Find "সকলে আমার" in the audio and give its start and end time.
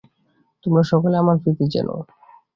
0.91-1.37